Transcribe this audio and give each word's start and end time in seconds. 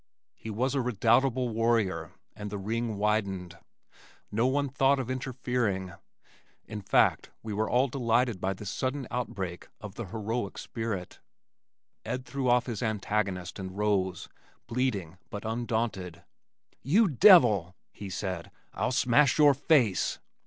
He 0.33 0.49
was 0.49 0.73
a 0.73 0.81
redoubtable 0.81 1.49
warrior 1.49 2.13
and 2.35 2.49
the 2.49 2.57
ring 2.57 2.97
widened. 2.97 3.59
No 4.31 4.47
one 4.47 4.67
thought 4.67 4.97
of 4.97 5.11
interfering, 5.11 5.93
in 6.65 6.81
fact 6.81 7.29
we 7.43 7.53
were 7.53 7.69
all 7.69 7.87
delighted 7.87 8.41
by 8.41 8.55
this 8.55 8.71
sudden 8.71 9.07
outbreak 9.11 9.67
of 9.79 9.93
the 9.93 10.05
heroic 10.05 10.57
spirit. 10.57 11.19
Ed 12.03 12.25
threw 12.25 12.49
off 12.49 12.65
his 12.65 12.81
antagonist 12.81 13.59
and 13.59 13.77
rose, 13.77 14.27
bleeding 14.65 15.19
but 15.29 15.45
undaunted. 15.45 16.23
"You 16.81 17.07
devil," 17.07 17.75
he 17.91 18.09
said, 18.09 18.49
"I'll 18.73 18.91
smash 18.91 19.37
your 19.37 19.53
face." 19.53 20.17